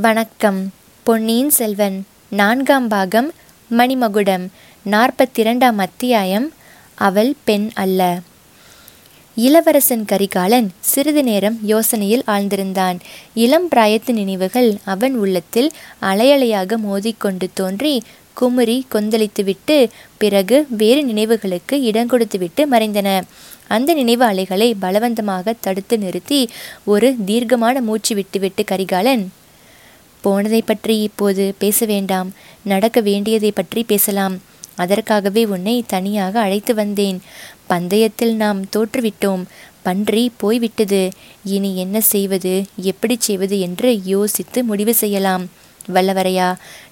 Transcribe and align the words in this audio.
வணக்கம். 0.00 0.72
பொன்னியின் 1.02 1.50
செல்வன் 1.50 2.04
நான்காம் 2.28 2.88
பாகம் 2.88 3.32
மணிமகுடம் 3.70 4.46
நாற்பத்திரண்டாம் 4.90 5.76
அத்தியாயம் 5.76 6.52
அவள் 6.94 7.34
பெண் 7.44 7.70
அல்ல. 7.74 8.20
இளவரசன் 9.34 10.04
கரிகாலன் 10.04 10.70
சிறிது 10.80 11.22
நேரம் 11.22 11.58
யோசனையில் 11.68 12.22
ஆழ்ந்திருந்தான். 12.26 12.98
இளம் 13.34 13.68
பிராயத்து 13.68 14.12
நினைவுகள் 14.12 14.76
அவன் 14.84 15.14
உள்ளத்தில் 15.14 15.70
அலையலையாக 16.02 16.76
மோதிக்கொண்டு 16.76 17.48
தோன்றி 17.54 18.02
குமுறி 18.34 18.86
கொந்தளித்துவிட்டு 18.92 19.88
பிறகு 20.18 20.66
வேறு 20.68 21.02
நினைவுகளுக்கு 21.02 21.82
இடம் 21.82 22.06
கொடுத்துவிட்டு 22.06 22.68
மறைந்தன. 22.68 23.22
அந்த 23.68 23.94
நினைவு 23.94 24.24
அலைகளை 24.24 24.76
பலவந்தமாக 24.82 25.54
தடுத்து 25.60 25.98
நிறுத்தி 25.98 26.48
ஒரு 26.84 27.16
தீர்க்கமான 27.24 27.80
மூச்சு 27.80 28.14
விட்டுவிட்டு 28.14 28.64
கரிகாலன் 28.64 29.30
போனதை 30.24 30.60
பற்றி 30.62 30.94
இப்போது 31.02 31.44
பேச 31.58 31.86
வேண்டாம். 31.86 32.28
நடக்க 32.64 32.98
வேண்டியதை 33.00 33.50
பற்றி 33.50 33.80
பேசலாம். 33.82 34.36
அதற்காகவே 34.82 35.42
உன்னை 35.54 35.74
தனியாக 35.86 36.34
அழைத்து 36.40 36.72
வந்தேன். 36.74 37.18
பந்தயத்தில் 37.70 38.34
நாம் 38.34 38.60
தோற்றுவிட்டோம். 38.76 39.42
பன்றி 39.86 40.24
போய்விட்டது. 40.36 41.02
இனி 41.54 41.70
என்ன 41.76 41.96
செய்வது? 42.12 42.54
எப்படி 42.92 43.16
செய்வது 43.18 43.56
என்று 43.66 43.90
யோசித்து 44.04 44.60
முடிவு 44.64 44.94
செய்யலாம். 45.02 45.44
வல்லவரையா 45.94 46.48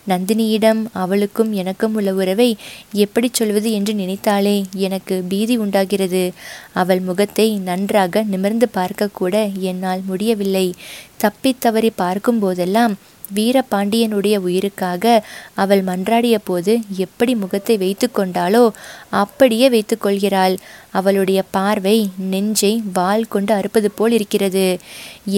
நந்தினியிடம் 0.08 0.80
அவளுக்கும் 0.92 1.52
எனக்கும் 1.52 1.94
உள்ள 1.94 2.14
உறவை 2.14 2.48
எப்படி 2.92 3.30
சொல்வது 3.32 3.72
என்று 3.72 3.94
நினைத்தாலே 3.94 4.56
எனக்கு 4.86 5.16
பீதி 5.28 5.56
உண்டாகிறது. 5.56 6.24
அவள் 6.72 7.00
முகத்தை 7.00 7.48
நன்றாக 7.58 8.24
நிமிர்ந்து 8.24 8.68
பார்க்கக்கூட 8.74 9.52
என்னால் 9.60 10.02
முடியவில்லை. 10.06 10.66
தப்பித்தவறி 11.24 11.90
பார்க்கும் 11.94 12.38
போதெல்லாம் 12.38 12.94
வீரபாண்டியனுடைய 13.34 14.36
உயிருக்காக 14.38 15.04
அவள் 15.54 15.82
மன்றாடிய 15.82 16.36
போது 16.44 16.72
எப்படி 16.96 17.34
முகத்தை 17.34 17.76
வைத்து 17.76 18.06
கொண்டாளோ 18.14 18.64
அப்படியே 19.10 19.66
வைத்து 19.68 19.96
கொள்கிறாள். 19.98 20.56
அவளுடைய 20.90 21.40
பார்வை 21.50 21.96
நெஞ்சை 22.32 22.72
வாள் 22.92 23.24
கொண்டு 23.28 23.52
அறுப்பது 23.54 23.90
போல் 23.90 24.12
இருக்கிறது. 24.12 24.66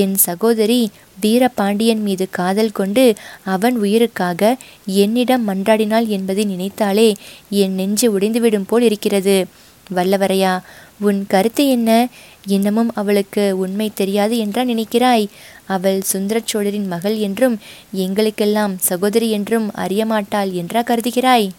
என் 0.03 0.17
சகோதரி 0.27 0.81
வீரபாண்டியன் 1.21 2.03
மீது 2.03 2.27
காதல் 2.31 2.73
கொண்டு 2.73 3.05
அவன் 3.45 3.77
உயிருக்காக 3.79 4.54
என்னிடம் 4.87 5.49
மன்றாடினாள் 5.49 6.07
என்பதை 6.07 6.45
நினைத்தாலே 6.45 7.15
என் 7.51 7.75
நெஞ்சு 7.75 8.19
உடைந்துவிடும் 8.19 8.67
போல் 8.67 8.83
இருக்கிறது. 8.83 9.47
வல்லவரையா 9.95 10.61
உன் 11.01 11.27
கருத்து 11.27 11.69
என்ன? 11.69 12.09
இன்னமும் 12.47 12.91
அவளுக்கு 12.95 13.59
உண்மை 13.59 13.91
தெரியாது 13.95 14.39
என்றா 14.39 14.63
நினைக்கிறாய்? 14.63 15.27
அவள் 15.67 16.01
சுந்தர 16.03 16.41
சோழரின் 16.45 16.87
மகள் 16.87 17.17
என்றும் 17.17 17.59
எங்களுக்கெல்லாம் 17.93 18.79
சகோதரி 18.79 19.31
என்றும் 19.31 19.71
அறியமாட்டாள் 19.73 20.53
என்றா 20.53 20.83
கருதுகிறாய்? 20.83 21.51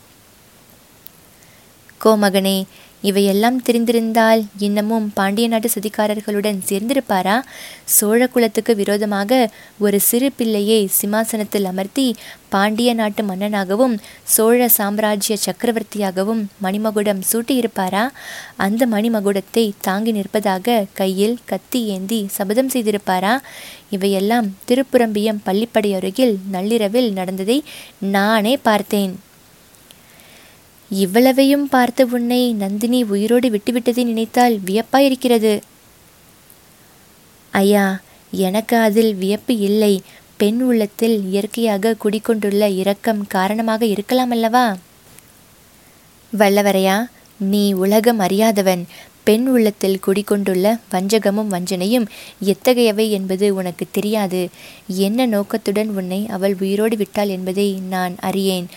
கோமகனே 2.05 2.63
இவையெல்லாம் 3.01 3.61
தெரிந்திருந்தால் 3.61 4.45
இன்னமும் 4.57 5.11
பாண்டிய 5.13 5.47
நாட்டு 5.47 5.69
சதிகாரர்களுடன் 5.69 6.59
சேர்ந்திருப்பாரா? 6.69 7.41
சோழ 7.85 8.27
குலத்துக்கு 8.27 8.75
விரோதமாக 8.75 9.49
ஒரு 9.79 9.99
சிறு 9.99 10.31
பிள்ளையை 10.31 10.87
சிம்மாசனத்தில் 10.87 11.65
அமர்த்தி 11.65 12.15
பாண்டிய 12.49 12.93
நாட்டு 12.93 13.23
மன்னனாகவும் 13.23 13.95
சோழ 14.23 14.67
சாம்ராஜ்ய 14.67 15.37
சக்கரவர்த்தியாகவும் 15.45 16.45
மணிமகுடம் 16.63 17.21
சூட்டியிருப்பாரா? 17.31 18.07
அந்த 18.55 18.87
மணிமகுடத்தை 18.87 19.71
தாங்கி 19.81 20.11
நிற்பதாக 20.11 20.85
கையில் 20.93 21.37
கத்தி 21.45 21.85
ஏந்தி 21.85 22.27
சபதம் 22.31 22.73
செய்திருப்பாரா? 22.73 23.35
இவையெல்லாம் 23.89 24.55
திருப்புரம்பியம் 24.67 25.43
பள்ளிப்படை 25.45 25.95
அருகில் 25.95 26.37
நள்ளிரவில் 26.51 27.13
நடந்ததை 27.13 27.63
நானே 27.99 28.57
பார்த்தேன். 28.57 29.15
இவ்வளவையும் 30.89 31.69
பார்த்த 31.69 32.05
உன்னை 32.05 32.53
நந்தினி 32.53 33.03
உயிரோடு 33.03 33.49
விட்டுவிட்டதை 33.49 34.03
நினைத்தால் 34.03 34.59
வியப்பாயிருக்கிறது. 34.65 35.61
ஐயா 37.51 37.99
எனக்கு 38.31 38.77
அதில் 38.77 39.15
வியப்பு 39.15 39.57
இல்லை. 39.57 40.01
பெண் 40.37 40.61
உள்ளத்தில் 40.61 41.25
இயற்கையாக 41.25 41.95
குடிக்கொண்டுள்ள 42.03 42.69
இரக்கம் 42.69 43.27
காரணமாக 43.27 43.85
இருக்கலாம் 43.85 44.31
அல்லவா? 44.31 44.77
வல்லவரையா 46.37 47.05
நீ 47.37 47.73
உலகம் 47.73 48.19
அறியாதவன். 48.19 48.85
பெண் 49.25 49.45
உள்ளத்தில் 49.47 49.99
குடிகொண்டுள்ள 50.07 50.65
வஞ்சகமும் 50.91 51.51
வஞ்சனையும் 51.53 52.05
எத்தகையவை 52.39 53.05
என்பது 53.11 53.45
உனக்கு 53.55 53.85
தெரியாது. 53.91 54.41
என்ன 54.87 55.25
நோக்கத்துடன் 55.25 55.89
உன்னை 55.89 56.19
அவள் 56.27 56.55
உயிரோடு 56.59 56.97
விட்டாள் 56.97 57.27
என்பதை 57.27 57.67
நான் 57.89 58.15
அறியேன். 58.19 58.67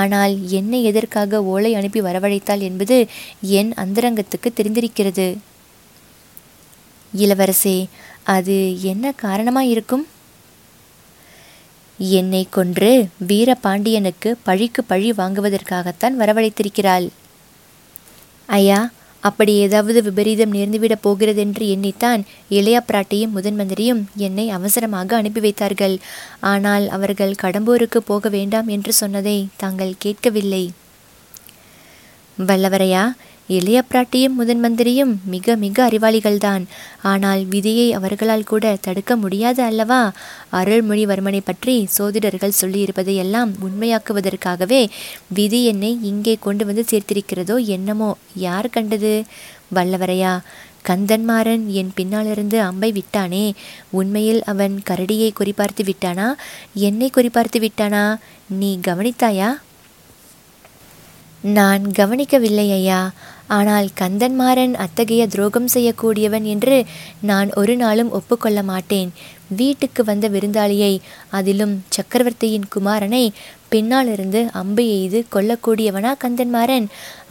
ஆனால் 0.00 0.34
என்னை 0.50 0.80
எதற்காக 0.84 1.42
ஓலை 1.44 1.74
அனுப்பி 1.74 2.00
வரவழைத்தாள் 2.00 2.64
என்பது 2.68 2.98
என் 3.40 3.72
அந்தரங்கத்துக்கு 3.84 4.50
தெரிந்திருக்கிறது. 4.54 5.28
இளவரசே 7.12 7.78
அது 8.22 8.82
என்ன 8.82 9.14
காரணமாயிருக்கும்? 9.22 10.04
என்னை 11.98 12.42
கொன்று 12.50 12.90
வீரபாண்டியனுக்கு 13.28 14.30
பழிக்கு 14.42 14.84
பழி 14.84 15.10
வாங்குவதற்காகத்தான் 15.12 16.18
வரவழைத்திருக்கிறாள். 16.20 17.06
ஐயா 18.46 18.80
அப்படி 19.28 19.52
ஏதாவது 19.66 20.00
விபரீதம் 20.02 20.52
நேர்ந்துவிடப் 20.52 21.04
போகிறதென்று 21.06 21.66
எண்ணித்தான் 21.74 22.22
இளைய 22.48 22.78
பிராட்டியும் 22.88 23.34
முதன் 23.36 23.58
மந்திரியும் 23.60 24.02
என்னை 24.26 24.46
அவசரமாக 24.50 25.16
அனுப்பி 25.16 25.40
வைத்தார்கள். 25.40 25.96
ஆனால் 26.52 26.86
அவர்கள் 26.88 27.40
கடம்பூருக்கு 27.42 28.00
போக 28.04 28.28
வேண்டாம் 28.28 28.68
என்று 28.68 28.92
சொன்னதை 28.92 29.38
தாங்கள் 29.56 29.94
கேட்கவில்லை. 29.98 30.64
வல்லவரையா 32.38 33.04
இளைய 33.46 33.84
பிராட்டியும் 33.90 34.34
முதன் 34.34 34.58
மந்திரியும் 34.58 35.20
மிக 35.24 35.56
மிக 35.56 35.88
அறிவாளிகள்தான். 35.88 36.64
ஆனால் 37.02 37.44
விதியை 37.44 37.92
அவர்களால் 37.92 38.44
கூட 38.44 38.76
தடுக்க 38.80 39.16
முடியாது 39.16 39.62
அல்லவா? 39.62 40.12
அருள்மொழிவர்மனை 40.52 41.40
பற்றி 41.44 41.88
சோதிடர்கள் 41.98 42.58
சொல்லியிருப்பதையெல்லாம் 42.60 43.52
உண்மையாக்குவதற்காகவே 43.60 44.88
விதி 45.26 45.64
என்னை 45.64 45.98
இங்கே 46.02 46.36
கொண்டு 46.40 46.66
வந்து 46.66 46.84
சேர்த்திருக்கிறதோ 46.90 47.64
என்னமோ? 47.64 48.16
யார் 48.34 48.70
கண்டது? 48.70 49.24
வல்லவரையா 49.74 50.40
கந்தன்மாறன் 50.88 51.66
என் 51.66 51.92
பின்னாலிருந்து 51.94 52.60
அம்பை 52.60 52.92
விட்டானே. 52.92 53.54
உண்மையில் 53.90 54.42
அவன் 54.44 54.82
கரடியை 54.90 55.30
குறிப்பார்த்து 55.40 55.82
விட்டானா? 55.82 56.32
என்னை 56.74 57.10
குறிப்பார்த்து 57.16 57.68
விட்டானா? 57.68 58.16
நீ 58.48 58.78
கவனித்தாயா? 58.86 59.60
நான் 61.40 61.90
கவனிக்கவில்லை 61.90 62.72
ஐயா 62.72 63.10
ஆனால் 63.46 63.88
கந்தன்மாறன் 64.00 64.74
அத்தகைய 64.74 65.26
துரோகம் 65.26 65.68
செய்யக்கூடியவன் 65.74 66.42
என்று 66.42 66.84
நான் 67.20 67.50
ஒரு 67.54 67.76
நாளும் 67.76 68.10
ஒப்புக்கொள்ள 68.10 68.62
மாட்டேன். 68.62 69.12
வீட்டுக்கு 69.48 70.04
வந்த 70.04 70.28
விருந்தாளியை 70.28 70.98
அதிலும் 71.30 71.84
சக்கரவர்த்தியின் 71.88 72.64
குமாரனை 72.76 73.30
பின்னாலிருந்து 73.74 74.40
அம்பு 74.60 74.84
எய்து 74.96 75.20
கொல்லக்கூடியவனா 75.34 76.12
கந்தன்மாறன். 76.24 76.86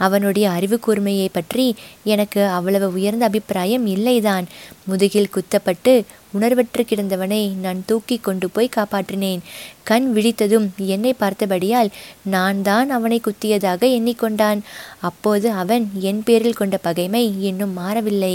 அவனுடைய 0.06 0.46
அறிவு 0.56 0.76
கூர்மையை 0.86 1.28
பற்றி 1.32 1.66
எனக்கு 2.14 2.40
அவ்வளவு 2.56 2.86
உயர்ந்த 2.98 3.24
அபிப்பிராயம் 3.30 3.86
இல்லைதான். 3.94 4.46
முதுகில் 4.90 5.34
குத்தப்பட்டு 5.36 5.94
உணர்வற்று 6.36 6.82
கிடந்தவனை 6.90 7.40
நான் 7.64 7.80
தூக்கி 7.86 8.16
கொண்டு 8.18 8.46
போய் 8.54 8.74
காப்பாற்றினேன். 8.76 9.42
கண் 9.88 10.06
விழித்ததும் 10.14 10.66
என்னை 10.94 11.12
பார்த்தபடியால் 11.20 11.90
நான் 12.34 12.58
தான் 12.68 12.88
அவனை 12.96 13.18
குத்தியதாக 13.26 13.90
எண்ணிக்கொண்டான். 13.98 14.60
அப்போது 15.08 15.46
அவன் 15.62 15.86
என் 16.10 16.22
பேரில் 16.28 16.58
கொண்ட 16.60 16.76
பகைமை 16.86 17.24
இன்னும் 17.50 17.76
மாறவில்லை. 17.80 18.34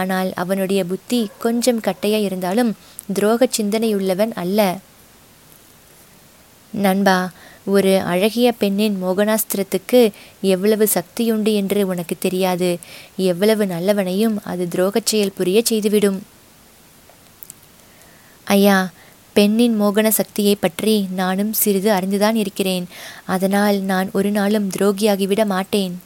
ஆனால் 0.00 0.30
அவனுடைய 0.44 0.82
புத்தி 0.84 1.22
கொஞ்சம் 1.46 1.84
கட்டையா 1.88 2.20
இருந்தாலும் 2.28 2.72
துரோக 3.14 3.50
சிந்தனையுள்ளவன் 3.58 4.34
அல்ல. 4.44 4.60
நண்பா 6.72 7.30
ஒரு 7.64 8.00
அழகிய 8.00 8.52
பெண்ணின் 8.52 9.04
மோகனாஸ்திரத்துக்கு 9.04 10.10
எவ்வளவு 10.40 10.88
சக்தியுண்டு 10.94 11.54
என்று 11.54 11.86
உனக்கு 11.86 12.16
தெரியாது. 12.18 12.78
எவ்வளவு 13.16 13.66
நல்லவனையும் 13.66 14.36
அது 14.44 14.68
துரோகச் 14.74 15.06
செயல் 15.06 15.32
புரிய 15.32 15.62
செய்துவிடும். 15.64 16.22
ஐயா 18.44 18.90
பெண்ணின் 19.32 19.80
மோகன 19.80 20.08
சக்தியை 20.08 20.54
பற்றி 20.54 21.08
நானும் 21.14 21.52
சிறிது 21.52 21.92
அறிந்துதான் 21.92 22.34
இருக்கிறேன். 22.34 22.86
அதனால் 23.24 23.80
நான் 23.80 24.10
ஒரு 24.12 24.30
நாளும் 24.30 24.70
துரோகியாகிவிட 24.78 25.46
மாட்டேன். 25.46 26.00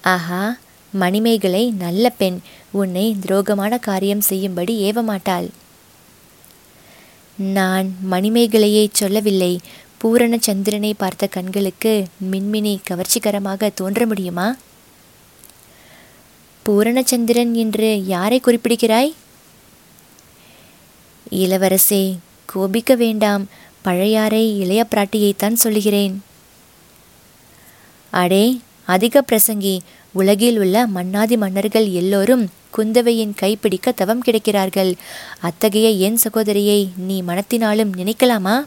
ஆஹா 0.00 0.56
மணிமேகலை 0.92 1.70
நல்ல 1.70 2.10
பெண். 2.10 2.40
உன்னை 2.70 3.16
துரோகமான 3.26 3.78
காரியம் 3.78 4.20
செய்யும்படி 4.20 4.90
ஏவ 4.90 5.02
மாட்டாள் 5.02 5.48
நான் 7.36 7.96
மணிமேகலையை 8.10 8.88
சொல்லவில்லை. 8.92 9.60
பூரண 9.98 10.38
சந்திரனை 10.40 10.94
பார்த்த 10.94 11.26
கண்களுக்கு 11.26 12.06
மின்மினி 12.30 12.78
கவர்ச்சிகரமாக 12.90 13.70
தோன்ற 13.74 14.06
முடியுமா? 14.06 14.56
பூரணச்சந்திரன் 16.68 17.52
என்று 17.52 18.06
யாரை 18.06 18.40
குறிப்பிடுகிறாய்? 18.44 19.12
இளவரசே 21.30 22.18
கோபிக்க 22.46 22.94
வேண்டாம். 22.94 23.48
பழையாறை 23.82 24.58
இளைய 24.58 24.86
பிராட்டியைத்தான் 24.90 25.52
சொல்லுகிறேன். 25.52 26.22
அடே 28.10 28.60
அதிக 28.84 29.24
பிரசங்கி. 29.32 29.78
உலகில் 30.12 30.58
உள்ள 30.58 30.86
மன்னாதி 30.86 31.36
மன்னர்கள் 31.36 31.88
எல்லோரும் 31.90 32.50
குந்தவையின் 32.76 33.34
கைப்பிடிக்க 33.40 33.92
தவம் 33.92 34.22
கிடைக்கிறார்கள். 34.26 34.94
அத்தகைய 35.40 35.88
என் 35.88 36.16
சகோதரியை 36.16 36.90
நீ 36.96 37.22
மனத்தினாலும் 37.22 37.92
நினைக்கலாமா? 37.96 38.64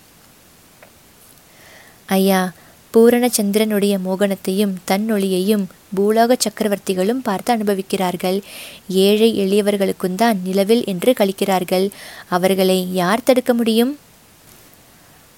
ஐயா 2.06 2.52
பூரணச்சந்திரனுடைய 2.94 3.94
மோகனத்தையும் 4.06 4.74
தன்னொளியையும் 4.88 5.66
பூலோக 5.96 6.36
சக்கரவர்த்திகளும் 6.36 7.24
பார்த்து 7.24 7.56
அனுபவிக்கிறார்கள். 7.56 8.42
ஏழை 8.88 9.30
எளியவர்களுக்கும் 9.40 10.16
தான் 10.16 10.42
நிலவில் 10.44 10.84
என்று 10.86 11.14
கழிக்கிறார்கள். 11.20 11.90
அவர்களை 12.30 12.94
யார் 12.94 13.24
தடுக்க 13.24 13.54
முடியும்? 13.54 13.98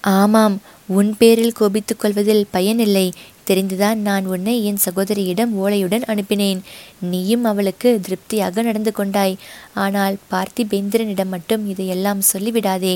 ஆமாம் 0.01 0.61
உன் 0.87 1.15
பேரில் 1.17 1.51
கோபித்துக் 1.51 1.99
கொள்வதில் 1.99 2.45
பயனில்லை. 2.51 3.11
தெரிந்துதான் 3.49 3.99
நான் 4.07 4.25
உன்னை 4.25 4.55
என் 4.69 4.81
சகோதரியிடம் 4.85 5.51
ஓலையுடன் 5.63 6.05
அனுப்பினேன். 6.13 6.61
நீயும் 7.11 7.43
அவளுக்கு 7.43 7.89
திருப்தியாக 8.05 8.61
நடந்து 8.61 8.91
கொண்டாய். 8.91 9.35
ஆனால் 9.83 10.17
பார்த்திபேந்திரனிடம் 10.31 11.33
மட்டும் 11.35 11.63
இதையெல்லாம் 11.73 12.21
சொல்லிவிடாதே. 12.31 12.95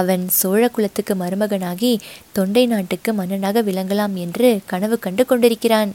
அவன் 0.00 0.24
சோழ 0.38 0.62
குலத்துக்கு 0.68 1.14
மருமகனாகி 1.14 1.92
தொண்டை 2.32 2.64
நாட்டுக்கு 2.66 3.12
மன்னனாக 3.12 3.62
விளங்கலாம் 3.62 4.16
என்று 4.24 4.50
கனவு 4.72 4.98
கண்டு 4.98 5.24
கொண்டிருக்கிறான். 5.26 5.92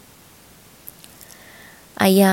ஐயா 2.08 2.32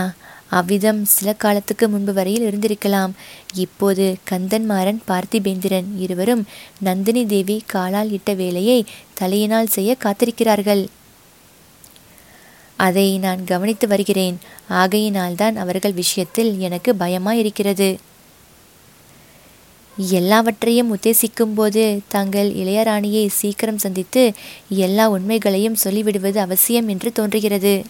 அவ்விதம் 0.59 1.01
சில 1.13 1.29
காலத்துக்கு 1.43 1.85
முன்பு 1.89 2.13
வரையில் 2.13 2.45
இருந்திருக்கலாம். 2.49 3.13
இப்போது 3.55 4.05
கந்தன்மாறன் 4.31 5.01
பார்த்திபேந்திரன் 5.09 5.89
இருவரும் 6.05 6.45
நந்தினி 6.81 7.23
தேவி 7.27 7.57
காலால் 7.67 8.13
இட்ட 8.19 8.33
வேலையை 8.43 8.79
தலையினால் 9.21 9.75
செய்ய 9.77 9.97
காத்திருக்கிறார்கள். 10.05 10.85
அதை 12.77 13.19
நான் 13.19 13.45
கவனித்து 13.45 13.89
வருகிறேன். 13.89 14.39
ஆகையினால்தான் 14.69 15.57
அவர்கள் 15.57 15.93
விஷயத்தில் 15.93 16.59
எனக்கு 16.59 16.95
பயமாயிருக்கிறது. 16.95 17.97
எல்லாவற்றையும் 19.97 20.97
உத்தேசிக்கும் 20.97 21.55
போது 21.55 22.01
தாங்கள் 22.09 22.53
இளையராணியை 22.53 23.27
சீக்கிரம் 23.27 23.79
சந்தித்து 23.79 24.33
எல்லா 24.69 25.09
உண்மைகளையும் 25.09 25.77
சொல்லிவிடுவது 25.85 26.37
அவசியம் 26.37 26.89
என்று 26.89 27.13
தோன்றுகிறது. 27.13 27.85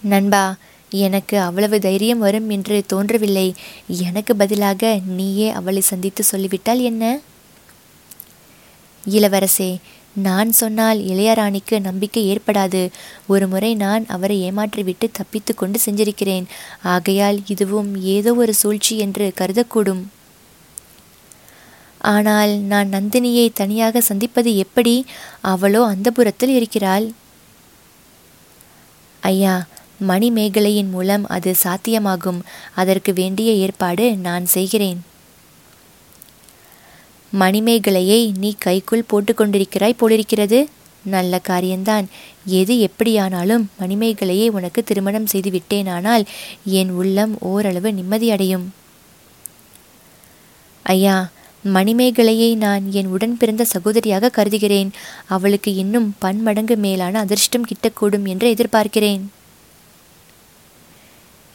நண்பா 0.00 0.56
எனக்கு 0.90 1.40
அவ்வளவு 1.40 1.80
தைரியம் 1.80 2.18
வரும் 2.18 2.50
என்று 2.50 2.84
தோன்றவில்லை. 2.86 3.54
எனக்கு 3.88 4.36
பதிலாக 4.36 5.00
நீயே 5.06 5.50
அவளை 5.50 5.80
சந்தித்து 5.80 6.24
சொல்லிவிட்டால் 6.24 6.80
என்ன? 6.80 7.20
இளவரசே 9.08 9.76
நான் 10.14 10.52
சொன்னால் 10.52 10.98
இளையராணிக்கு 10.98 11.80
நம்பிக்கை 11.80 12.36
ஏற்படாது. 12.36 12.90
ஒரு 13.26 13.48
முறை 13.48 13.74
நான் 13.74 14.06
அவரை 14.06 14.50
ஏமாற்றிவிட்டு 14.50 15.08
தப்பித்து 15.12 15.54
கொண்டு 15.54 15.78
செஞ்சிருக்கிறேன் 15.86 16.44
ஆகையால் 16.82 17.40
இதுவும் 17.46 17.96
ஏதோ 17.96 18.34
ஒரு 18.34 18.54
சூழ்ச்சி 18.54 18.98
என்று 18.98 19.32
கருதக்கூடும். 19.40 20.02
ஆனால் 21.98 22.50
நான் 22.50 22.88
நந்தினியை 22.88 23.52
தனியாக 23.52 24.00
சந்திப்பது 24.00 24.56
எப்படி? 24.56 25.04
அவளோ 25.40 25.84
அந்த 25.84 26.10
புறத்தில் 26.10 26.50
இருக்கிறாள். 26.50 27.12
ஐயா 29.20 29.66
மணிமேகலையின் 30.08 30.90
மூலம் 30.90 31.26
அது 31.26 31.54
சாத்தியமாகும். 31.62 32.40
அதற்கு 32.74 33.12
வேண்டிய 33.12 33.52
ஏற்பாடு 33.52 34.16
நான் 34.16 34.46
செய்கிறேன். 34.46 35.00
மணிமேகலையை 37.32 38.32
நீ 38.38 38.54
கைக்குள் 38.58 39.08
போட்டுக்கொண்டிருக்கிறாய் 39.12 39.96
போலிருக்கிறது. 39.96 40.68
நல்ல 41.04 41.38
காரியந்தான் 41.38 42.08
எது 42.44 42.78
எப்படியானாலும் 42.78 43.70
மணிமேகலையை 43.80 44.48
உனக்கு 44.48 44.84
திருமணம் 44.84 45.26
செய்து 45.26 45.50
விட்டேனானால் 45.50 46.24
என் 46.64 46.90
உள்ளம் 46.90 47.40
ஓரளவு 47.40 47.90
நிம்மதியடையும் 47.90 48.66
ஐயா 50.82 51.30
மணிமேகலையை 51.64 52.56
நான் 52.56 52.92
என் 52.92 53.06
உடன் 53.06 53.36
பிறந்த 53.36 53.66
சகோதரியாக 53.72 54.30
கருதுகிறேன். 54.30 54.90
அவளுக்கு 55.26 55.74
இன்னும் 55.74 56.14
பன்மடங்கு 56.18 56.76
மேலான 56.76 57.18
அதிர்ஷ்டம் 57.18 57.66
கிட்டக்கூடும் 57.66 58.26
என்று 58.28 58.54
எதிர்பார்க்கிறேன். 58.54 59.20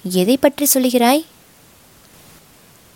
எதை 0.03 0.37
பற்றி 0.37 0.67
சொல்லுகிறாய்? 0.73 1.25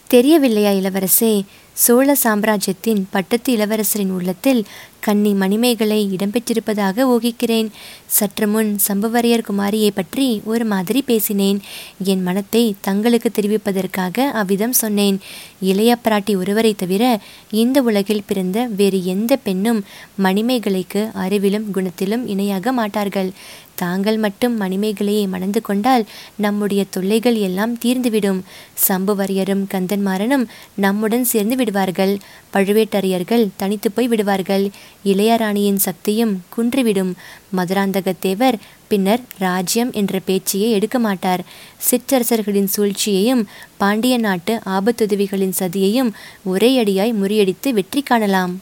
தெரியவில்லையா 0.07 0.71
இளவரசே? 0.71 1.41
சோழ 1.75 2.15
சாம்ராஜ்யத்தின் 2.15 3.01
பட்டத்து 3.11 3.49
இளவரசரின் 3.57 4.13
உள்ளத்தில் 4.17 4.65
கன்னி 4.99 5.31
மணிமேகலை 5.33 5.99
இடம்பெற்றிருப்பதாக 6.15 7.05
ஊகிக்கிறேன். 7.13 7.69
சற்று 8.05 8.47
முன் 8.47 8.71
சம்புவரையர் 8.87 9.45
குமாரியை 9.49 9.91
பற்றி 9.95 10.41
ஒரு 10.45 10.65
மாதிரி 10.65 11.01
பேசினேன். 11.01 11.59
என் 12.03 12.23
மனத்தை 12.23 12.63
தங்களுக்கு 12.81 13.29
தெரிவிப்பதற்காக 13.29 14.27
அவ்விதம் 14.41 14.73
சொன்னேன். 14.73 15.19
இளைய 15.59 15.97
பிராட்டி 16.03 16.35
ஒருவரை 16.37 16.73
தவிர 16.73 17.03
இந்த 17.51 17.81
உலகில் 17.81 18.27
பிறந்த 18.27 18.67
வேறு 18.75 19.05
எந்த 19.05 19.35
பெண்ணும் 19.37 19.81
மணிமேகலைக்கு 20.23 21.03
அறிவிலும் 21.25 21.69
குணத்திலும் 21.75 22.25
இணையாக 22.27 22.71
மாட்டார்கள். 22.71 23.31
தாங்கள் 23.79 24.17
மட்டும் 24.17 24.55
மணிமேகலையை 24.61 25.25
மணந்து 25.27 25.61
கொண்டால் 25.61 26.05
நம்முடைய 26.35 26.81
தொல்லைகள் 26.89 27.37
எல்லாம் 27.47 27.73
தீர்ந்துவிடும். 27.85 28.41
சம்புவரையரும் 28.87 29.63
கந்தன்மாறனும் 29.73 30.45
நம்முடன் 30.75 31.25
சேர்ந்து 31.31 31.55
விடுவார்கள். 31.55 32.13
பழுவேட்டரையர்கள் 32.53 33.45
தனித்து 33.55 33.91
போய் 33.91 34.07
விடுவார்கள். 34.07 34.65
இளையராணியின் 35.05 35.81
சக்தியும் 35.87 36.33
குன்றிவிடும். 36.55 37.13
மதுராந்தகத்தேவர் 37.57 38.57
பின்னர் 38.87 39.23
ராஜ்யம் 39.39 39.91
என்ற 39.91 40.19
பேச்சையே 40.27 40.69
எடுக்க 40.77 40.99
மாட்டார். 40.99 41.43
சிற்றரசர்களின் 41.89 42.71
சூழ்ச்சியையும் 42.75 43.43
பாண்டிய 43.77 44.17
நாட்டு 44.17 44.55
ஆபத்துதவிகளின் 44.77 45.59
சதியையும் 45.59 46.11
ஒரே 46.43 46.71
அடியாய் 46.83 47.19
முறியடித்து 47.21 47.69
வெற்றி 47.69 48.01
காணலாம். 48.01 48.53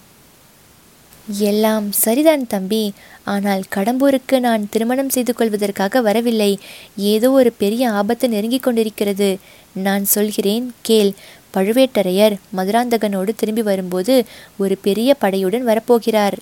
எல்லாம் 1.28 1.92
சரிதான் 1.92 2.48
தம்பி. 2.48 2.94
ஆனால் 3.24 3.64
கடம்பூருக்கு 3.76 4.40
நான் 4.40 4.68
திருமணம் 4.70 5.10
செய்து 5.10 5.34
கொள்வதற்காக 5.34 6.02
வரவில்லை. 6.02 6.60
ஏதோ 6.96 7.32
ஒரு 7.32 7.52
பெரிய 7.58 7.92
ஆபத்து 7.92 8.30
நெருங்கிக் 8.30 8.64
கொண்டிருக்கிறது. 8.64 9.38
நான் 9.74 10.06
சொல்கிறேன் 10.06 10.74
கேள். 10.82 11.14
பழுவேட்டரையர் 11.54 12.36
மதுராந்தகனோடு 12.56 13.30
திரும்பி 13.36 13.62
வரும்போது 13.62 14.26
ஒரு 14.58 14.78
பெரிய 14.82 15.16
படையுடன் 15.22 15.68
வரப்போகிறார். 15.68 16.38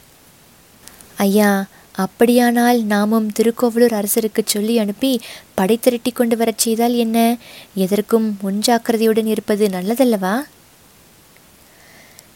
ஐயா 1.17 1.65
அப்படியானால் 1.91 2.83
நாமும் 2.83 3.31
திருக்கோவலூர் 3.31 3.91
அரசருக்கு 3.91 4.41
சொல்லி 4.45 4.77
அனுப்பி 4.77 5.19
படை 5.55 5.77
திரட்டி 5.77 6.11
கொண்டு 6.11 6.37
வரச் 6.37 6.57
செய்தால் 6.57 6.93
என்ன? 6.93 7.37
எதற்கும் 7.75 8.37
முன்ஜாக்கிரதையுடன் 8.43 9.25
இருப்பது 9.25 9.67
நல்லதல்லவா? 9.67 10.41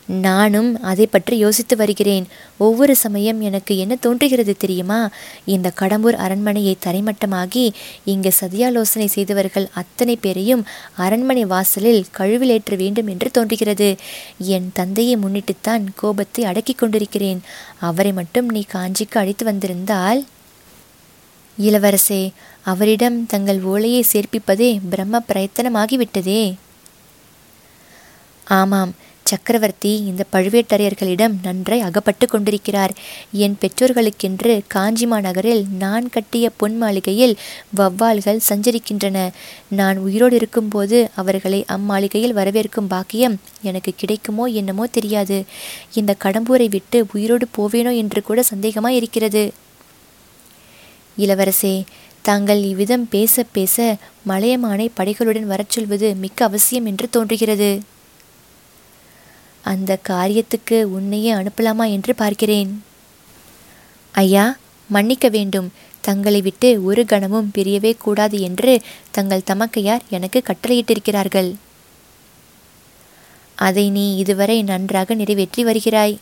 நானும் 0.10 0.82
அதை 0.82 1.08
பற்றி 1.08 1.38
யோசித்து 1.38 1.76
வருகிறேன். 1.76 2.28
ஒவ்வொரு 2.58 2.96
சமயம் 2.96 3.42
எனக்கு 3.42 3.78
என்ன 3.78 3.96
தோன்றுகிறது 3.96 4.58
தெரியுமா? 4.58 5.10
இந்த 5.46 5.72
கடம்பூர் 5.80 6.14
அரண்மனையை 6.14 6.78
தரைமட்டமாகி 6.86 7.72
இங்கு 8.06 8.32
சதியாலோசனை 8.42 9.06
செய்தவர்கள் 9.06 9.68
அத்தனை 9.74 10.16
பேரையும் 10.16 10.66
அரண்மனை 10.96 11.46
வாசலில் 11.46 12.06
கழுவிலேற்ற 12.18 12.76
வேண்டும் 12.76 13.08
என்று 13.08 13.32
தோன்றுகிறது. 13.32 13.96
என் 14.38 14.70
தந்தையை 14.74 15.18
முன்னிட்டுத்தான் 15.18 15.86
கோபத்தை 15.96 16.46
அடக்கிக் 16.46 16.78
கொண்டிருக்கிறேன். 16.78 17.42
அவரை 17.80 18.14
மட்டும் 18.14 18.50
நீ 18.50 18.66
காஞ்சிக்கு 18.74 19.18
அழைத்து 19.18 19.46
வந்திருந்தால்? 19.46 20.26
இளவரசே 21.58 22.32
அவரிடம் 22.64 23.26
தங்கள் 23.26 23.64
ஓலையை 23.64 24.06
சேர்ப்பிப்பதே 24.14 24.80
பிரம்ம 24.90 25.24
பிரயத்தனமாகிவிட்டதே. 25.34 26.56
ஆமாம் 28.44 28.96
சக்கரவர்த்தி 29.30 29.92
இந்த 30.10 30.24
பழுவேட்டரையர்களிடம் 30.34 31.36
நன்றாய் 31.46 31.86
அகப்பட்டு 31.88 32.26
கொண்டிருக்கிறார். 32.28 32.94
என் 33.46 33.56
பெற்றோர்களுக்கென்று 33.62 34.54
காஞ்சிமா 34.76 35.18
நகரில் 35.28 35.64
நான் 35.84 36.08
கட்டிய 36.10 36.46
பொன் 36.60 36.78
மாளிகையில் 36.78 37.36
வவ்வால்கள் 37.80 38.46
சஞ்சரிக்கின்றன. 38.50 39.18
நான் 39.80 39.98
உயிரோடு 40.08 40.36
இருக்கும்போது 40.36 41.00
அவர்களை 41.22 41.62
அம்மாளிகையில் 41.76 42.38
வரவேற்கும் 42.40 42.92
பாக்கியம் 42.94 43.38
எனக்கு 43.70 43.94
கிடைக்குமோ 43.96 44.46
என்னமோ 44.60 44.88
தெரியாது. 44.98 45.40
இந்த 45.94 46.12
கடம்பூரை 46.26 46.70
விட்டு 46.76 47.00
உயிரோடு 47.14 47.48
போவேனோ 47.58 47.94
என்று 48.04 48.22
கூட 48.22 48.40
சந்தேகமாய் 48.52 49.00
இருக்கிறது 49.00 49.44
இளவரசே 51.18 51.76
தாங்கள் 52.28 52.62
இவ்விதம் 52.72 53.06
பேச 53.14 53.44
பேச 53.56 53.76
மலையமானை 54.30 54.88
படைகளுடன் 54.98 55.48
வரச் 55.52 55.74
சொல்வது 55.76 56.08
மிக்க 56.24 56.46
அவசியம் 56.46 56.88
என்று 56.92 57.06
தோன்றுகிறது. 57.16 57.72
அந்த 59.62 60.00
காரியத்துக்கு 60.10 60.84
உன்னையே 60.84 61.34
அனுப்பலாமா 61.34 61.92
என்று 61.92 62.16
பார்க்கிறேன். 62.16 62.84
ஐயா 64.12 64.58
மன்னிக்க 64.88 65.30
வேண்டும். 65.30 65.72
தங்களை 66.02 66.42
விட்டு 66.42 66.84
ஒரு 66.84 67.06
கணமும் 67.06 67.52
பிரியவே 67.58 67.98
கூடாது 67.98 68.42
என்று 68.42 68.82
தங்கள் 69.12 69.48
தமக்கையார் 69.52 70.02
எனக்கு 70.10 70.44
கட்டளையிட்டிருக்கிறார்கள். 70.46 71.56
அதை 73.56 73.90
நீ 73.90 74.16
இதுவரை 74.16 74.64
நன்றாக 74.64 75.14
நிறைவேற்றி 75.14 75.64
வருகிறாய். 75.64 76.18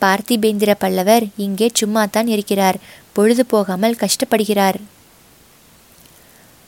பார்த்திபேந்திர 0.00 0.74
பல்லவர் 0.78 1.26
இங்கே 1.36 1.70
சும்மாத்தான் 1.80 2.26
இருக்கிறார். 2.26 2.76
பொழுது 3.12 3.46
போகாமல் 3.46 3.96
கஷ்டப்படுகிறார். 3.96 4.80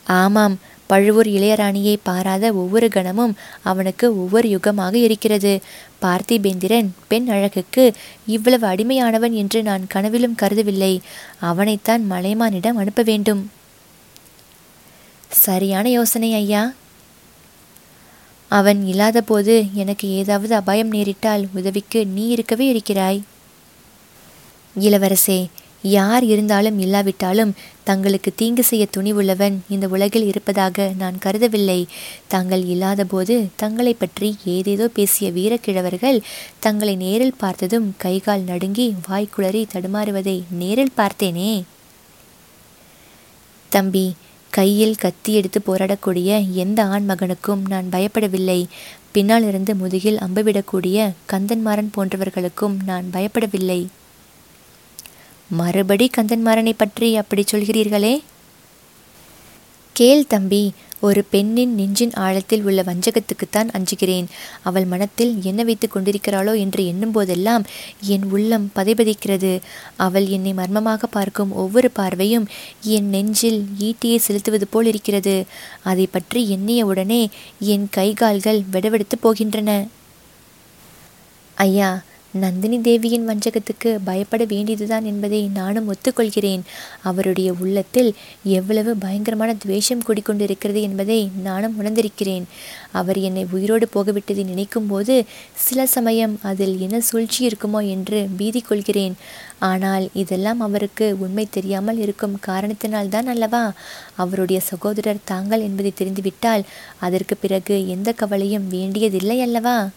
ஆமாம் 0.06 0.58
பழுவூர் 0.90 1.28
இளையராணியை 1.36 1.94
பாராத 2.02 2.44
ஒவ்வொரு 2.52 2.88
கணமும் 2.88 3.34
அவனுக்கு 3.62 4.06
ஒவ்வொரு 4.22 4.46
யுகமாக 4.54 4.94
இருக்கிறது. 5.06 5.52
பார்த்திபேந்திரன் 6.02 6.88
பெண் 7.10 7.28
அழகுக்கு 7.28 7.84
இவ்வளவு 8.26 8.66
அடிமையானவன் 8.66 9.34
என்று 9.42 9.62
நான் 9.62 9.86
கனவிலும் 9.86 10.38
கருதவில்லை. 10.42 10.92
அவனைத்தான் 11.40 12.04
மலைமானிடம் 12.10 12.80
அனுப்ப 12.82 13.02
வேண்டும். 13.02 13.42
சரியான 15.46 15.86
யோசனை 15.88 16.30
ஐயா. 16.34 16.62
அவன் 18.50 18.80
இல்லாதபோது 18.86 19.54
எனக்கு 19.74 20.06
ஏதாவது 20.20 20.54
அபாயம் 20.54 20.92
நேரிட்டால் 20.92 21.44
உதவிக்கு 21.54 22.00
நீ 22.06 22.24
இருக்கவே 22.28 22.66
இருக்கிறாய். 22.66 23.20
இளவரசே 24.80 25.40
யார் 25.82 26.24
இருந்தாலும் 26.24 26.78
இல்லாவிட்டாலும் 26.78 27.54
தங்களுக்கு 27.84 28.32
தீங்கு 28.36 28.64
செய்ய 28.64 28.86
துணிவுள்ளவன் 28.96 29.58
இந்த 29.68 29.88
உலகில் 29.88 30.26
இருப்பதாக 30.26 30.92
நான் 30.98 31.18
கருதவில்லை. 31.24 31.86
தாங்கள் 32.28 32.64
இல்லாதபோது 32.64 33.48
தங்களை 33.56 33.94
பற்றி 33.94 34.36
ஏதேதோ 34.44 34.88
பேசிய 34.88 35.30
வீரக்கிழவர்கள் 35.30 36.20
தங்களை 36.60 36.96
நேரில் 36.96 37.38
பார்த்ததும் 37.38 37.94
கைகால் 37.96 38.40
நடுங்கி 38.40 38.94
வாய்க்குளறி 39.08 39.66
தடுமாறுவதை 39.72 40.42
நேரில் 40.50 40.96
பார்த்தேனே. 40.96 41.62
தம்பி 43.68 44.14
கையில் 44.50 44.96
கத்தி 44.96 45.34
எடுத்து 45.34 45.60
போராடக்கூடிய 45.66 46.52
எந்த 46.54 46.84
ஆண் 46.84 47.10
மகனுக்கும் 47.10 47.62
நான் 47.68 47.88
பயப்படவில்லை. 47.92 48.64
பின்னால் 49.12 49.42
இருந்து 49.42 49.74
முதுகில் 49.74 50.18
அம்புவிடக்கூடிய 50.18 51.10
கந்தன்மாறன் 51.32 51.90
போன்றவர்களுக்கும் 51.96 52.76
நான் 52.84 53.04
பயப்படவில்லை. 53.12 53.86
மறுபடி 55.50 56.10
கந்தன்மாறனை 56.16 56.72
பற்றி 56.76 57.16
அப்படி 57.16 57.44
சொல்கிறீர்களே? 57.52 58.22
கேள் 59.92 60.26
தம்பி 60.26 60.72
ஒரு 61.00 61.24
பெண்ணின் 61.24 61.74
நெஞ்சின் 61.74 62.12
ஆழத்தில் 62.14 62.62
உள்ள 62.62 62.82
வஞ்சகத்துக்குத்தான் 62.82 63.68
அஞ்சுகிறேன். 63.72 64.26
அவள் 64.62 64.84
மனத்தில் 64.84 65.42
என்ன 65.42 65.62
வைத்து 65.62 65.88
கொண்டிருக்கிறாளோ 65.88 66.58
என்று 66.58 66.86
எண்ணும் 66.86 67.10
போதெல்லாம் 67.10 67.64
என் 68.00 68.24
உள்ளம் 68.30 68.70
பதைபதிக்கிறது. 68.74 69.60
அவள் 69.96 70.26
என்னை 70.26 70.52
மர்மமாக 70.52 71.06
பார்க்கும் 71.06 71.52
ஒவ்வொரு 71.52 71.90
பார்வையும் 71.90 72.46
என் 72.82 73.08
நெஞ்சில் 73.08 73.66
ஈட்டியை 73.78 74.16
செலுத்துவது 74.16 74.66
போல் 74.66 74.86
இருக்கிறது. 74.86 75.46
அதை 75.82 76.06
பற்றி 76.06 76.48
எண்ணிய 76.48 76.86
உடனே 76.86 77.28
என் 77.58 77.88
கைகால்கள் 77.96 78.60
விடவெடுத்து 78.72 79.18
போகின்றன. 79.22 79.88
ஐயா 81.54 82.02
நந்தினி 82.34 82.80
தேவியின் 82.80 83.28
வஞ்சகத்துக்கு 83.28 83.98
பயப்பட 84.04 84.44
வேண்டியதுதான் 84.44 85.04
என்பதை 85.04 85.48
நானும் 85.48 85.92
ஒத்துக்கொள்கிறேன். 85.92 86.60
அவருடைய 87.02 87.54
உள்ளத்தில் 87.60 88.14
எவ்வளவு 88.44 88.96
பயங்கரமான 88.96 89.54
துவேஷம் 89.54 90.02
குடிக்கொண்டிருக்கிறது 90.08 90.80
என்பதை 90.80 91.30
நானும் 91.42 91.76
உணர்ந்திருக்கிறேன். 91.80 92.44
அவர் 92.92 93.18
என்னை 93.18 93.46
உயிரோடு 93.50 93.88
போகவிட்டதை 93.94 94.44
நினைக்கும் 94.44 94.86
போது 94.86 95.24
சில 95.54 95.86
சமயம் 95.86 96.38
அதில் 96.42 96.78
என்ன 96.78 97.00
சூழ்ச்சி 97.00 97.46
இருக்குமோ 97.46 97.88
என்று 97.88 98.28
பீதி 98.36 98.60
கொள்கிறேன் 98.60 99.14
ஆனால் 99.58 100.08
இதெல்லாம் 100.14 100.60
அவருக்கு 100.60 101.18
உண்மை 101.18 101.46
தெரியாமல் 101.50 101.98
இருக்கும் 101.98 102.40
காரணத்தினால்தான் 102.46 103.26
அல்லவா? 103.26 103.72
அவருடைய 104.16 104.60
சகோதரர் 104.60 105.24
தாங்கள் 105.24 105.60
என்பதை 105.60 105.92
தெரிந்துவிட்டால் 105.96 106.62
அதற்கு 106.98 107.36
பிறகு 107.36 107.88
எந்த 107.88 108.12
கவலையும் 108.12 108.68
வேண்டியதில்லை 108.68 109.40
அல்லவா? 109.40 109.90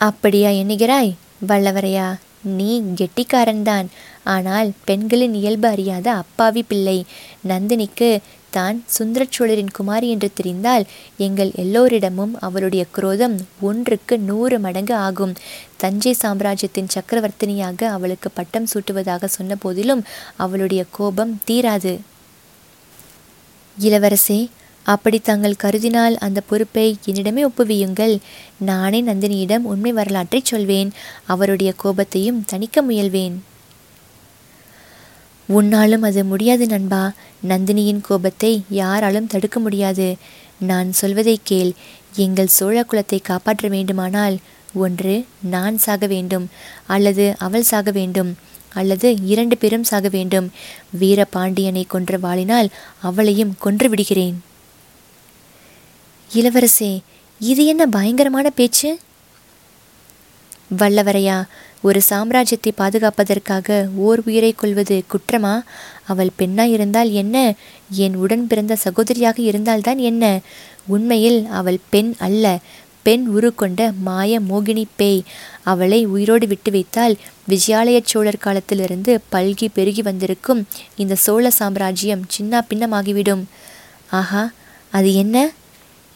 அப்படியா 0.00 0.50
எண்ணுகிறாய்? 0.50 1.14
வல்லவரையா 1.48 2.18
நீ 2.42 2.82
கெட்டிக்காரன்தான். 2.96 3.86
ஆனால் 4.24 4.72
பெண்களின் 4.84 5.34
இயல்பு 5.34 5.68
அறியாத 5.68 6.12
அப்பாவி 6.12 6.62
பிள்ளை. 6.62 7.04
நந்தினிக்கு 7.48 8.18
தான் 8.50 8.84
சுந்தரச்சோழரின் 8.98 9.72
குமாரி 9.72 10.10
என்று 10.10 10.30
தெரிந்தால் 10.34 10.84
எங்கள் 11.16 11.50
எல்லோரிடமும் 11.54 12.36
அவளுடைய 12.40 12.84
குரோதம் 12.92 13.36
ஒன்றுக்கு 13.60 14.18
நூறு 14.18 14.58
மடங்கு 14.58 14.94
ஆகும். 14.94 15.34
தஞ்சை 15.76 16.12
சாம்ராஜ்யத்தின் 16.12 16.92
சக்கரவர்த்தினியாக 16.94 17.84
அவளுக்கு 17.84 18.30
பட்டம் 18.30 18.68
சூட்டுவதாக 18.74 19.24
சொன்ன 19.24 19.56
போதிலும் 19.56 20.04
அவளுடைய 20.36 20.84
கோபம் 20.90 21.40
தீராது. 21.50 21.94
இளவரசே 23.76 24.40
அப்படி 24.82 25.18
தாங்கள் 25.18 25.54
கருதினால் 25.62 26.14
அந்த 26.14 26.40
பொறுப்பை 26.40 26.98
என்னிடமே 27.06 27.46
ஒப்புவியுங்கள். 27.46 28.18
நானே 28.58 29.02
நந்தினியிடம் 29.02 29.58
உண்மை 29.58 29.92
வரலாற்றை 29.92 30.40
சொல்வேன். 30.44 30.92
அவருடைய 31.26 31.74
கோபத்தையும் 31.84 32.44
தணிக்க 32.52 32.82
முயல்வேன். 32.88 33.32
உன்னாலும் 35.48 36.02
அது 36.02 36.24
முடியாது 36.24 36.66
நண்பா. 36.66 37.12
நந்தினியின் 37.48 38.00
கோபத்தை 38.00 38.62
யாராலும் 38.68 39.26
தடுக்க 39.26 39.60
முடியாது. 39.60 40.16
நான் 40.58 40.92
சொல்வதை 40.92 41.40
கேள். 41.42 41.72
எங்கள் 42.16 42.46
சோழ 42.46 42.84
குலத்தை 42.92 43.18
காப்பாற்ற 43.22 43.68
வேண்டுமானால் 43.68 44.38
ஒன்று 44.74 45.26
நான் 45.42 45.78
சாக 45.78 46.06
வேண்டும். 46.06 46.48
அல்லது 46.86 47.34
அவள் 47.38 47.62
சாக 47.62 47.90
வேண்டும். 47.90 48.36
அல்லது 48.72 49.16
இரண்டு 49.26 49.56
பேரும் 49.56 49.84
சாக 49.84 50.08
வேண்டும். 50.08 50.50
வீரபாண்டியனை 51.00 51.86
கொன்ற 51.86 52.18
வாளினால் 52.18 52.68
அவளையும் 53.00 53.56
கொன்று 53.58 53.88
விடுகிறேன். 53.88 54.42
இளவரசே 56.30 57.00
இது 57.40 57.66
என்ன 57.66 57.86
பயங்கரமான 57.86 58.50
பேச்சு? 58.50 58.98
வல்லவரையா 60.78 61.44
ஒரு 61.82 62.00
சாம்ராஜ்யத்தை 62.10 62.70
பாதுகாப்பதற்காக 62.76 63.88
ஓர் 63.96 64.20
உயிரை 64.26 64.52
கொள்வது 64.52 65.02
குற்றமா? 65.12 65.62
அவள் 66.06 66.30
பெண்ணாய் 66.36 66.72
இருந்தால் 66.72 67.10
என்ன? 67.12 67.54
என் 67.90 68.14
உடன் 68.14 68.46
பிறந்த 68.46 68.76
சகோதரியாக 68.76 69.38
இருந்தால்தான் 69.40 69.98
என்ன? 69.98 70.40
உண்மையில் 70.86 71.46
அவள் 71.46 71.78
பெண் 71.90 72.14
அல்ல 72.18 72.58
பெண் 73.02 73.26
உரு 73.26 73.54
கொண்ட 73.54 73.92
மாய 73.98 74.40
மோகினி 74.40 74.84
பேய். 74.96 75.22
அவளை 75.62 76.04
உயிரோடு 76.04 76.46
விட்டு 76.46 76.70
வைத்தால் 76.70 77.16
விஜயாலய 77.48 78.00
சோழர் 78.04 78.38
காலத்திலிருந்து 78.38 79.20
பல்கி 79.32 79.68
பெருகி 79.72 80.02
வந்திருக்கும் 80.02 80.66
இந்த 80.96 81.14
சோழ 81.14 81.50
சாம்ராஜ்யம் 81.50 82.24
சின்ன 82.28 82.66
பின்னமாகிவிடும் 82.70 83.44
ஆஹா 84.10 84.50
அது 84.90 85.14
என்ன? 85.14 85.36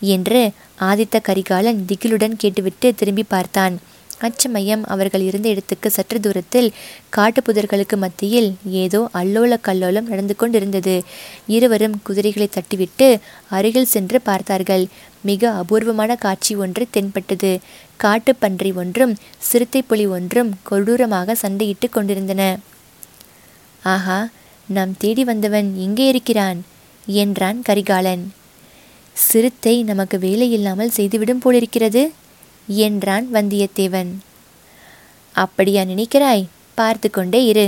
என்று 0.07 0.41
ஆதித்த 0.81 1.21
கரிகாலன் 1.21 1.83
திகிலுடன் 1.89 2.37
கேட்டுவிட்டு 2.37 2.95
திரும்பி 2.95 3.25
பார்த்தான். 3.29 3.75
அச்சமயம் 4.21 4.83
அவர்கள் 4.85 5.21
இருந்த 5.21 5.47
இடத்துக்கு 5.49 5.89
சற்று 5.91 6.19
தூரத்தில் 6.21 6.69
காட்டுப்புதர்களுக்கு 7.17 7.97
மத்தியில் 7.97 8.51
ஏதோ 8.83 9.01
அல்லோல 9.13 9.57
கல்லோலம் 9.69 10.11
நடந்து 10.13 10.37
கொண்டிருந்தது. 10.37 10.95
இருவரும் 11.47 11.97
குதிரைகளை 12.03 12.49
தட்டிவிட்டு 12.49 13.09
அருகில் 13.49 13.93
சென்று 13.95 14.21
பார்த்தார்கள். 14.21 14.85
மிக 15.23 15.51
அபூர்வமான 15.51 16.15
காட்சி 16.17 16.55
ஒன்று 16.55 16.87
தென்பட்டது. 16.91 17.53
காட்டுப்பன்றி 18.05 18.73
ஒன்றும் 18.75 19.15
சிறுத்தை 19.39 19.83
புலி 19.83 20.07
ஒன்றும் 20.07 20.53
கொடூரமாக 20.63 21.37
சண்டையிட்டு 21.43 21.89
கொண்டிருந்தன. 21.91 22.43
ஆஹா 23.83 24.19
நாம் 24.69 24.95
தேடி 24.97 25.25
வந்தவன் 25.25 25.77
எங்கே 25.77 26.07
இருக்கிறான் 26.09 26.61
என்றான் 27.07 27.59
கரிகாலன். 27.63 28.25
சிறுத்தை 29.17 29.75
நமக்கு 29.91 30.17
வேலை 30.19 30.49
இல்லாமல் 30.51 30.95
செய்துவிடும் 30.97 31.43
போலிருக்கிறது 31.45 32.03
என்றான் 32.69 33.27
வந்தியத்தேவன். 33.37 34.11
அப்படியா 35.35 35.83
நினைக்கிறாய்? 35.85 36.45
பார்த்து 36.79 37.09
கொண்டே 37.11 37.41
இரு 37.45 37.67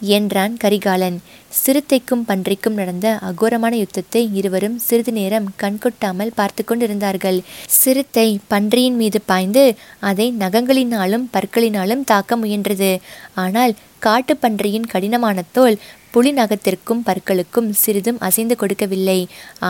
என்றான் 0.00 0.54
கரிகாலன். 0.62 1.16
சிறுத்தைக்கும் 1.60 2.24
பன்றிக்கும் 2.28 2.78
நடந்த 2.80 3.08
அகோரமான 3.28 3.72
யுத்தத்தை 3.80 4.22
இருவரும் 4.38 4.76
சிறிது 4.78 5.12
நேரம் 5.12 5.46
கண்கொட்டாமல் 5.62 6.34
பார்த்து 6.34 6.62
கொண்டிருந்தார்கள். 6.64 7.38
சிறுத்தை 7.80 8.26
பன்றியின் 8.52 8.98
மீது 9.02 9.20
பாய்ந்து 9.30 9.64
அதை 10.10 10.26
நகங்களினாலும் 10.44 11.26
பற்களினாலும் 11.36 12.04
தாக்க 12.04 12.36
முயன்றது. 12.36 12.92
ஆனால் 13.44 13.74
காட்டுப்பன்றியின் 14.02 14.90
கடினமான 14.92 15.42
தோல் 15.52 15.76
புலி 16.14 16.30
நகத்திற்கும் 16.38 17.02
பற்களுக்கும் 17.06 17.68
சிறிதும் 17.82 18.18
அசைந்து 18.26 18.54
கொடுக்கவில்லை. 18.60 19.20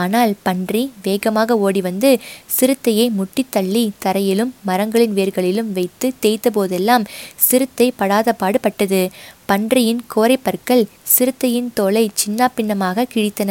ஆனால் 0.01 0.33
பன்றி 0.47 0.83
வேகமாக 1.07 1.57
ஓடி 1.67 1.81
வந்து 1.89 2.11
சிறுத்தையை 2.57 3.07
முட்டித்தள்ளி 3.19 3.85
தரையிலும் 4.05 4.51
மரங்களின் 4.71 5.15
வேர்களிலும் 5.19 5.71
வைத்து 5.79 6.09
தேய்த்த 6.25 6.51
போதெல்லாம் 6.57 7.07
சிறுத்தை 7.49 7.89
படாத 8.01 8.35
பாடுபட்டது. 8.43 9.03
பன்றியின் 9.51 10.03
கோரை 10.13 10.37
பற்கள் 10.47 10.85
சிறுத்தையின் 11.15 11.71
தோலை 11.79 12.05
சின்ன 12.21 12.49
பின்னமாக 12.57 13.07
கிழித்தன. 13.15 13.51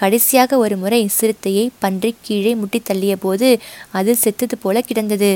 கடைசியாக 0.00 0.58
ஒரு 0.64 0.76
முறை 0.82 1.02
சிறுத்தையை 1.18 1.66
பன்றி 1.84 2.10
கீழே 2.26 2.54
முட்டி 2.62 2.80
தள்ளிய 2.88 3.16
போது 3.26 3.50
அது 3.98 4.14
செத்தது 4.24 4.58
போல 4.64 4.80
கிடந்தது. 4.88 5.32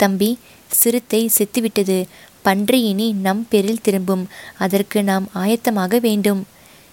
தம்பி 0.00 0.30
சிறுத்தை 0.72 1.30
செத்துவிட்டது. 1.38 2.04
பன்றி 2.42 2.82
இனி 2.82 3.12
நம் 3.12 3.46
பேரில் 3.50 3.80
திரும்பும். 3.82 4.28
அதற்கு 4.58 5.02
நாம் 5.02 5.28
ஆயத்தமாக 5.34 6.00
வேண்டும். 6.00 6.46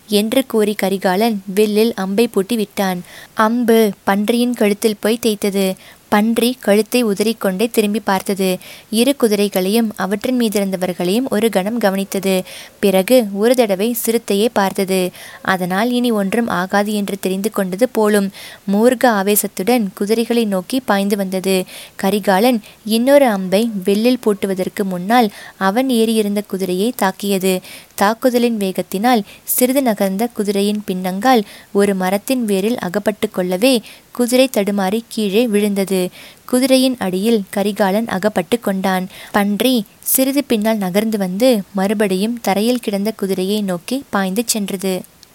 என்று 0.08 0.46
கூறி 0.46 0.74
கரிகாலன் 0.74 1.42
வில்லில் 1.56 1.94
அம்பை 1.94 2.28
பூட்டி 2.28 2.56
விட்டான். 2.56 3.04
அம்பு 3.34 3.92
பன்றியின் 4.04 4.54
கழுத்தில் 4.54 5.00
போய் 5.00 5.20
தேய்த்தது. 5.22 5.76
பன்றி 6.10 6.58
கழுத்தை 6.60 7.06
உதறிக்கொண்டே 7.06 7.70
திரும்பி 7.72 8.00
பார்த்தது. 8.00 8.58
இரு 8.90 9.16
குதிரைகளையும் 9.22 9.90
அவற்றின் 9.96 10.40
மீதிருந்தவர்களையும் 10.40 11.28
ஒரு 11.30 11.50
கணம் 11.50 11.80
கவனித்தது. 11.80 12.36
பிறகு 12.80 13.28
ஒரு 13.34 13.56
தடவை 13.56 13.96
சிறுத்தையே 14.06 14.48
பார்த்தது. 14.54 15.10
அதனால் 15.42 15.92
இனி 15.92 16.12
ஒன்றும் 16.12 16.48
ஆகாது 16.48 16.94
என்று 16.94 17.18
தெரிந்து 17.20 17.52
கொண்டது 17.52 17.90
போலும் 17.90 18.32
மூர்க 18.74 19.04
ஆவேசத்துடன் 19.04 19.86
குதிரைகளை 19.94 20.46
நோக்கி 20.46 20.80
பாய்ந்து 20.80 21.18
வந்தது. 21.18 21.64
கரிகாலன் 21.96 22.60
இன்னொரு 22.86 23.28
அம்பை 23.28 23.72
வெள்ளில் 23.86 24.22
பூட்டுவதற்கு 24.26 24.84
முன்னால் 24.84 25.30
அவன் 25.58 25.90
ஏறியிருந்த 25.90 26.44
குதிரையை 26.48 26.94
தாக்கியது. 26.96 27.54
தாக்குதலின் 28.02 28.58
வேகத்தினால் 28.58 29.22
சிறிது 29.56 29.82
நகர்ந்த 29.82 30.24
குதிரையின் 30.38 30.82
பின்னங்கால் 30.88 31.44
ஒரு 31.80 31.94
மரத்தின் 31.96 32.44
வேரில் 32.46 32.80
அகப்பட்டு 32.88 33.28
கொள்ளவே 33.30 33.74
குதிரை 34.18 34.48
தடுமாறி 34.54 35.00
கீழே 35.08 35.44
விழுந்தது. 35.48 36.02
குதிரையின் 36.46 36.98
அடியில் 37.06 37.42
கரிகாலன் 37.56 38.08
அகப்பட்டு 38.08 38.58
கொண்டான். 38.60 39.06
பன்றி 39.32 39.76
சிறிது 40.14 40.44
பின்னால் 40.44 40.84
நகர்ந்து 40.86 41.18
வந்து 41.18 41.50
மறுபடியும் 41.74 42.36
தரையில் 42.42 42.84
கிடந்த 42.86 43.12
குதிரையை 43.22 43.60
நோக்கி 43.62 43.98
பாய்ந்து 44.10 44.44
சென்றது. 44.46 44.94